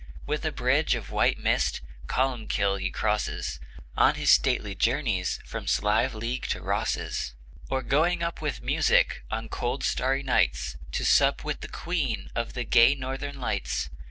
With 0.25 0.45
a 0.45 0.51
bridge 0.51 0.95
of 0.95 1.11
white 1.11 1.37
mist 1.37 1.79
Columbkill 2.07 2.79
he 2.81 2.89
crosses, 2.89 3.59
On 3.95 4.15
his 4.15 4.31
stately 4.31 4.73
journeys 4.73 5.39
From 5.45 5.67
Sliveleague 5.67 6.47
to 6.47 6.59
Rosses; 6.59 7.35
Or 7.69 7.83
going 7.83 8.23
up 8.23 8.41
with 8.41 8.63
music 8.63 9.21
On 9.29 9.47
cold 9.47 9.83
starry 9.83 10.23
nights, 10.23 10.75
To 10.93 11.05
sup 11.05 11.43
with 11.43 11.61
the 11.61 11.67
Queen 11.67 12.31
Of 12.33 12.53
the 12.53 12.63
gay 12.63 12.95
northern 12.95 13.39
lights. 13.39 13.91